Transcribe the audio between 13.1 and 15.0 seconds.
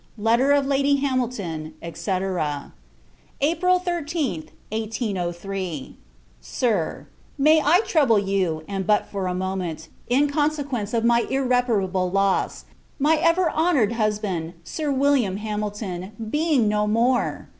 ever honoured husband, Sir